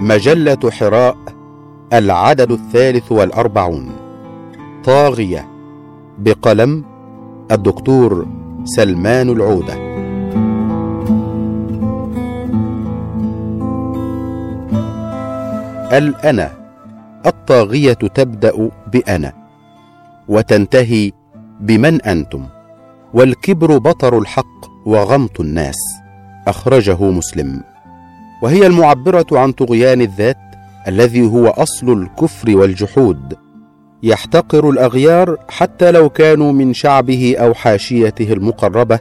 مجلة 0.00 0.70
حراء 0.70 1.16
العدد 1.92 2.52
الثالث 2.52 3.12
والأربعون. 3.12 3.90
طاغية 4.84 5.48
بقلم 6.18 6.84
الدكتور 7.52 8.26
سلمان 8.64 9.28
العودة. 9.30 9.74
الأنا 15.98 16.50
الطاغية 17.26 17.92
تبدأ 17.92 18.70
بأنا 18.92 19.32
وتنتهي 20.28 21.12
بمن 21.60 22.02
أنتم 22.02 22.46
والكبر 23.14 23.78
بطر 23.78 24.18
الحق 24.18 24.86
وغمط 24.86 25.40
الناس 25.40 25.76
أخرجه 26.48 27.10
مسلم. 27.10 27.73
وهي 28.44 28.66
المعبرة 28.66 29.26
عن 29.32 29.52
طغيان 29.52 30.00
الذات 30.00 30.36
الذي 30.88 31.26
هو 31.26 31.48
أصل 31.48 31.92
الكفر 31.92 32.56
والجحود. 32.56 33.34
يحتقر 34.02 34.70
الأغيار 34.70 35.36
حتى 35.48 35.90
لو 35.90 36.08
كانوا 36.08 36.52
من 36.52 36.74
شعبه 36.74 37.36
أو 37.38 37.54
حاشيته 37.54 38.32
المقربة 38.32 38.98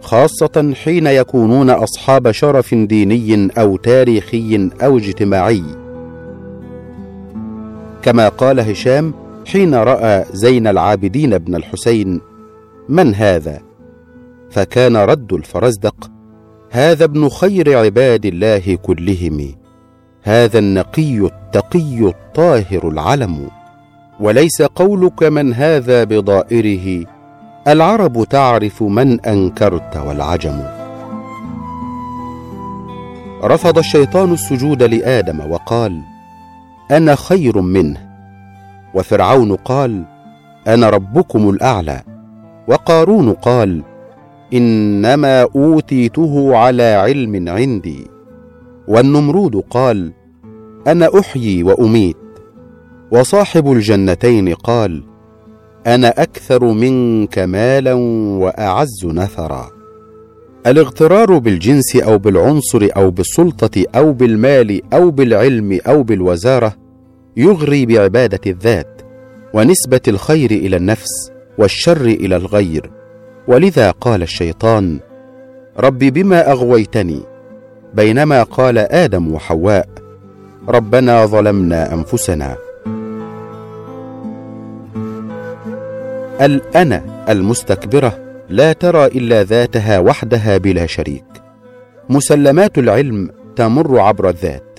خاصة 0.00 0.74
حين 0.84 1.06
يكونون 1.06 1.70
أصحاب 1.70 2.30
شرف 2.30 2.74
ديني 2.74 3.50
أو 3.58 3.76
تاريخي 3.76 4.70
أو 4.82 4.98
اجتماعي. 4.98 5.64
كما 8.02 8.28
قال 8.28 8.60
هشام 8.60 9.14
حين 9.46 9.74
رأى 9.74 10.24
زين 10.32 10.66
العابدين 10.66 11.38
بن 11.38 11.54
الحسين 11.54 12.20
من 12.88 13.14
هذا؟ 13.14 13.60
فكان 14.50 14.96
رد 14.96 15.32
الفرزدق 15.32 16.10
هذا 16.74 17.04
ابن 17.04 17.28
خير 17.28 17.78
عباد 17.78 18.26
الله 18.26 18.78
كلهم. 18.82 19.54
هذا 20.22 20.58
النقي 20.58 21.18
التقي 21.18 21.98
الطاهر 22.00 22.88
العلم. 22.88 23.48
وليس 24.20 24.62
قولك 24.62 25.22
من 25.22 25.54
هذا 25.54 26.04
بضائره. 26.04 27.06
العرب 27.68 28.24
تعرف 28.24 28.82
من 28.82 29.20
أنكرت 29.20 29.96
والعجم. 29.96 30.62
رفض 33.44 33.78
الشيطان 33.78 34.32
السجود 34.32 34.82
لآدم 34.82 35.50
وقال 35.50 36.00
أنا 36.90 37.14
خير 37.14 37.60
منه. 37.60 38.00
وفرعون 38.94 39.56
قال 39.56 40.04
أنا 40.68 40.90
ربكم 40.90 41.50
الأعلى. 41.50 42.00
وقارون 42.68 43.32
قال 43.32 43.82
إنما 44.54 45.42
أوتيته 45.42 46.56
على 46.56 46.82
علم 46.82 47.48
عندي. 47.48 48.06
والنمرود 48.88 49.56
قال 49.70 50.12
أنا 50.86 51.18
أحيي 51.20 51.62
وأميت. 51.62 52.16
وصاحب 53.10 53.72
الجنتين 53.72 54.54
قال 54.54 55.02
أنا 55.86 56.08
أكثر 56.08 56.64
منك 56.64 57.38
مالا 57.38 57.92
وأعز 58.42 59.06
نثرا. 59.06 59.70
الاغترار 60.66 61.38
بالجنس 61.38 61.96
أو 61.96 62.18
بالعنصر 62.18 62.88
أو 62.96 63.10
بالسلطة 63.10 63.84
أو 63.94 64.12
بالمال 64.12 64.80
أو 64.94 65.10
بالعلم 65.10 65.78
أو 65.86 66.02
بالوزارة 66.02 66.74
يغري 67.36 67.86
بعبادة 67.86 68.40
الذات 68.46 69.02
ونسبة 69.54 70.00
الخير 70.08 70.50
إلى 70.50 70.76
النفس 70.76 71.32
والشر 71.58 72.06
إلى 72.06 72.36
الغير. 72.36 73.01
ولذا 73.48 73.90
قال 73.90 74.22
الشيطان 74.22 74.98
رب 75.78 75.98
بما 75.98 76.50
أغويتني 76.50 77.20
بينما 77.94 78.42
قال 78.42 78.78
آدم 78.78 79.34
وحواء 79.34 79.88
ربنا 80.68 81.26
ظلمنا 81.26 81.94
أنفسنا. 81.94 82.56
الانا 86.40 87.24
المستكبرة 87.28 88.18
لا 88.48 88.72
ترى 88.72 89.06
إلا 89.06 89.42
ذاتها 89.42 89.98
وحدها 89.98 90.56
بلا 90.56 90.86
شريك. 90.86 91.24
مسلمات 92.08 92.78
العلم 92.78 93.30
تمر 93.56 94.00
عبر 94.00 94.28
الذات. 94.28 94.78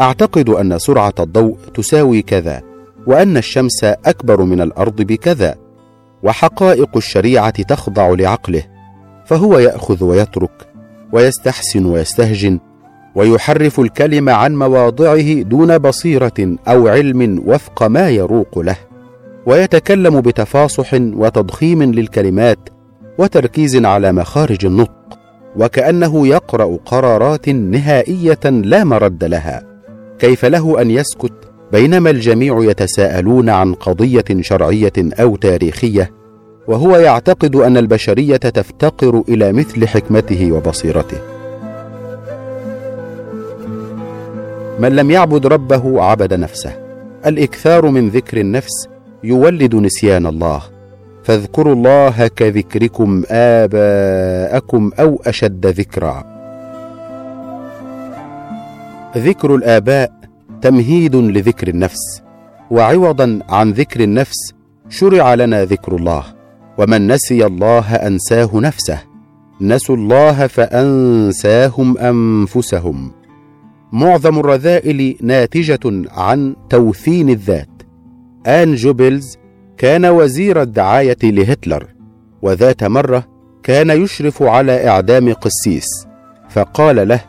أعتقد 0.00 0.48
أن 0.48 0.78
سرعة 0.78 1.14
الضوء 1.20 1.56
تساوي 1.74 2.22
كذا 2.22 2.62
وأن 3.06 3.36
الشمس 3.36 3.84
أكبر 3.84 4.42
من 4.42 4.60
الأرض 4.60 5.02
بكذا. 5.02 5.63
وحقائق 6.24 6.96
الشريعة 6.96 7.62
تخضع 7.62 8.08
لعقله 8.08 8.62
فهو 9.26 9.58
يأخذ 9.58 10.04
ويترك 10.04 10.68
ويستحسن 11.12 11.86
ويستهجن 11.86 12.60
ويحرف 13.14 13.80
الكلمة 13.80 14.32
عن 14.32 14.56
مواضعه 14.56 15.42
دون 15.42 15.78
بصيرة 15.78 16.56
أو 16.68 16.88
علم 16.88 17.42
وفق 17.46 17.82
ما 17.82 18.10
يروق 18.10 18.58
له 18.58 18.76
ويتكلم 19.46 20.20
بتفاصح 20.20 20.94
وتضخيم 20.94 21.82
للكلمات 21.82 22.58
وتركيز 23.18 23.84
على 23.84 24.12
مخارج 24.12 24.66
النطق 24.66 25.18
وكأنه 25.56 26.26
يقرأ 26.26 26.78
قرارات 26.86 27.48
نهائية 27.48 28.40
لا 28.44 28.84
مرد 28.84 29.24
لها 29.24 29.62
كيف 30.18 30.44
له 30.44 30.82
أن 30.82 30.90
يسكت 30.90 31.43
بينما 31.74 32.10
الجميع 32.10 32.58
يتساءلون 32.62 33.48
عن 33.48 33.74
قضية 33.74 34.24
شرعية 34.40 34.92
أو 34.98 35.36
تاريخية 35.36 36.10
وهو 36.68 36.96
يعتقد 36.96 37.56
أن 37.56 37.76
البشرية 37.76 38.36
تفتقر 38.36 39.22
إلى 39.28 39.52
مثل 39.52 39.86
حكمته 39.86 40.52
وبصيرته. 40.52 41.18
من 44.80 44.96
لم 44.96 45.10
يعبد 45.10 45.46
ربه 45.46 46.02
عبد 46.02 46.34
نفسه. 46.34 46.72
الإكثار 47.26 47.86
من 47.86 48.08
ذكر 48.08 48.40
النفس 48.40 48.88
يولد 49.24 49.74
نسيان 49.74 50.26
الله. 50.26 50.62
فاذكروا 51.24 51.74
الله 51.74 52.26
كذكركم 52.26 53.22
آباءكم 53.30 54.90
أو 55.00 55.22
أشد 55.26 55.66
ذكرا 55.66 56.24
ذكر 59.16 59.54
الآباء 59.54 60.23
تمهيد 60.64 61.16
لذكر 61.16 61.68
النفس 61.68 62.22
وعوضا 62.70 63.40
عن 63.48 63.70
ذكر 63.70 64.00
النفس 64.00 64.54
شرع 64.88 65.34
لنا 65.34 65.64
ذكر 65.64 65.96
الله 65.96 66.24
ومن 66.78 67.06
نسي 67.06 67.46
الله 67.46 67.94
أنساه 67.94 68.50
نفسه 68.54 68.98
نسوا 69.60 69.96
الله 69.96 70.46
فأنساهم 70.46 71.98
أنفسهم. 71.98 73.12
معظم 73.92 74.38
الرذائل 74.38 75.16
ناتجة 75.20 76.10
عن 76.10 76.56
توثين 76.70 77.30
الذات. 77.30 77.82
آن 78.46 78.74
جوبلز 78.74 79.36
كان 79.78 80.06
وزير 80.06 80.62
الدعاية 80.62 81.18
لهتلر 81.22 81.86
وذات 82.42 82.84
مرة 82.84 83.24
كان 83.62 83.90
يشرف 83.90 84.42
على 84.42 84.88
إعدام 84.88 85.32
قسيس 85.32 85.86
فقال 86.48 87.08
له 87.08 87.20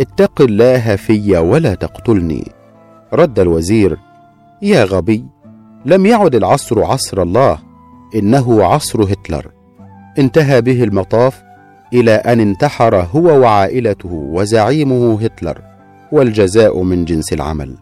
اتق 0.00 0.42
الله 0.42 0.96
في 0.96 1.36
ولا 1.36 1.74
تقتلني. 1.74 2.61
رد 3.14 3.38
الوزير 3.38 3.98
يا 4.62 4.84
غبي 4.84 5.24
لم 5.84 6.06
يعد 6.06 6.34
العصر 6.34 6.84
عصر 6.84 7.22
الله 7.22 7.58
إنه 8.14 8.64
عصر 8.64 9.02
هتلر. 9.02 9.50
انتهى 10.18 10.60
به 10.60 10.84
المطاف 10.84 11.42
إلى 11.92 12.10
أن 12.12 12.40
انتحر 12.40 12.96
هو 12.96 13.40
وعائلته 13.40 14.12
وزعيمه 14.12 15.22
هتلر 15.22 15.58
والجزاء 16.12 16.82
من 16.82 17.04
جنس 17.04 17.32
العمل. 17.32 17.76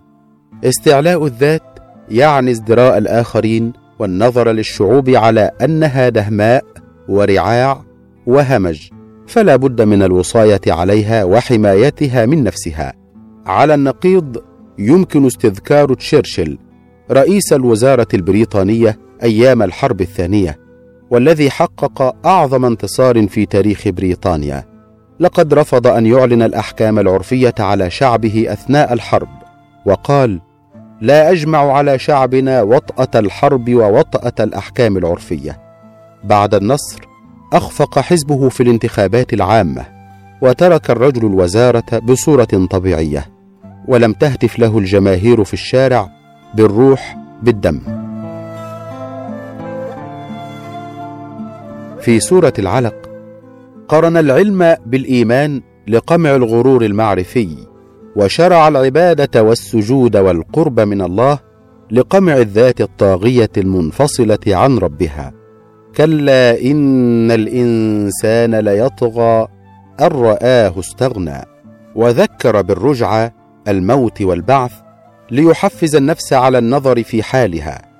استعلاء 0.65 1.27
الذات 1.27 1.63
يعني 2.09 2.51
ازدراء 2.51 2.99
الآخرين 2.99 3.73
والنظر 3.99 4.53
للشعوب 4.53 5.11
على 5.11 5.51
أنها 5.63 6.09
دهماء 6.09 6.65
ورعاع 7.09 7.83
وهمج 8.27 8.89
فلا 9.27 9.57
بد 9.57 9.83
من 9.83 10.03
الوصاية 10.03 10.61
عليها 10.67 11.25
وحمايتها 11.25 12.27
من 12.27 12.45
نفسها. 12.45 12.93
على 13.47 13.75
النقيض 13.75 14.50
يمكن 14.81 15.27
استذكار 15.27 15.95
تشرشل 15.95 16.59
رئيس 17.11 17.53
الوزارة 17.53 18.09
البريطانية 18.15 18.99
أيام 19.23 19.63
الحرب 19.63 20.01
الثانية 20.01 20.59
والذي 21.11 21.51
حقق 21.51 22.27
أعظم 22.27 22.65
انتصار 22.65 23.27
في 23.27 23.47
تاريخ 23.47 23.89
بريطانيا. 23.89 24.65
لقد 25.21 25.55
رفض 25.55 25.87
أن 25.87 26.07
يعلن 26.07 26.43
الأحكام 26.43 26.99
العرفية 26.99 27.55
على 27.59 27.91
شعبه 27.91 28.47
أثناء 28.49 28.93
الحرب 28.93 29.29
وقال 29.87 30.41
لا 31.01 31.31
أجمع 31.31 31.73
على 31.73 31.99
شعبنا 31.99 32.63
وطأة 32.63 33.21
الحرب 33.21 33.71
ووطأة 33.75 34.45
الأحكام 34.45 34.97
العرفية. 34.97 35.61
بعد 36.25 36.55
النصر 36.55 37.01
أخفق 37.53 37.99
حزبه 37.99 38.49
في 38.49 38.63
الانتخابات 38.63 39.33
العامة 39.33 39.87
وترك 40.43 40.91
الرجل 40.91 41.27
الوزارة 41.27 41.99
بصورة 41.99 42.67
طبيعية. 42.71 43.40
ولم 43.91 44.13
تهتف 44.13 44.59
له 44.59 44.79
الجماهير 44.79 45.45
في 45.45 45.55
الشارع 45.55 46.09
بالروح 46.55 47.17
بالدم. 47.43 47.81
في 52.01 52.21
سورة 52.21 52.53
العلق 52.59 52.95
قرن 53.89 54.17
العلم 54.17 54.77
بالإيمان 54.87 55.63
لقمع 55.89 56.37
الغرور 56.37 56.85
المعرفي 56.85 57.49
وشرع 58.17 58.69
العبادة 58.69 59.43
والسجود 59.43 60.17
والقرب 60.17 60.81
من 60.81 61.03
الله 61.03 61.39
لقمع 61.91 62.37
الذات 62.37 62.81
الطاغية 62.81 63.51
المنفصلة 63.57 64.39
عن 64.47 64.79
ربها. 64.79 65.33
كلا 65.97 66.61
إن 66.61 67.31
الإنسان 67.31 68.55
ليطغى 68.55 69.49
أن 70.01 70.07
رآه 70.07 70.75
استغنى 70.79 71.41
وذكر 71.95 72.63
بالرجعة 72.63 73.40
الموت 73.69 74.23
والبعث 74.23 74.73
ليحفز 75.31 75.97
النفس 75.97 76.33
على 76.33 76.59
النظر 76.59 77.03
في 77.03 77.23
حالها. 77.23 77.91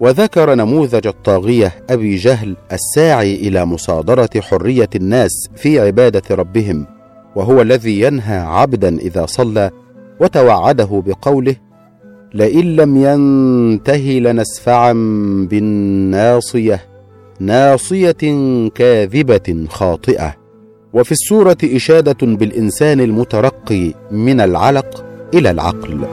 وذكر 0.00 0.54
نموذج 0.54 1.06
الطاغية 1.06 1.72
أبي 1.90 2.16
جهل 2.16 2.56
الساعي 2.72 3.34
إلى 3.34 3.64
مصادرة 3.64 4.30
حرية 4.40 4.88
الناس 4.94 5.30
في 5.56 5.80
عبادة 5.80 6.22
ربهم 6.30 6.86
وهو 7.36 7.62
الذي 7.62 8.00
ينهى 8.00 8.38
عبدا 8.38 8.98
إذا 8.98 9.26
صلى 9.26 9.70
وتوعده 10.20 11.02
بقوله 11.06 11.56
لئن 12.34 12.76
لم 12.76 12.96
ينته 12.96 14.20
لنسفعا 14.22 14.92
بالناصية 15.50 16.80
ناصية 17.40 18.18
كاذبة 18.74 19.66
خاطئة. 19.68 20.34
وفي 20.92 21.12
السورة 21.12 21.58
إشادة 21.64 22.26
بالإنسان 22.26 23.00
المترقي 23.00 23.94
من 24.10 24.40
العلق 24.40 25.09
إلى 25.34 25.50
العقل. 25.50 26.06